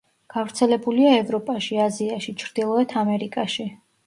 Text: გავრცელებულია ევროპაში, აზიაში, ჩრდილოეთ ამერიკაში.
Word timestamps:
გავრცელებულია 0.35 1.11
ევროპაში, 1.17 1.77
აზიაში, 1.83 2.35
ჩრდილოეთ 2.45 2.97
ამერიკაში. 3.05 3.69